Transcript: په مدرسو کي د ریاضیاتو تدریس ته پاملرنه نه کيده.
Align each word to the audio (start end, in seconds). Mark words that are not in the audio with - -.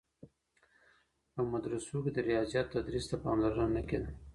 په 1.33 1.41
مدرسو 1.51 1.95
کي 2.03 2.11
د 2.13 2.17
ریاضیاتو 2.29 2.73
تدریس 2.75 3.05
ته 3.11 3.15
پاملرنه 3.23 3.67
نه 3.77 3.81
کيده. 3.89 4.09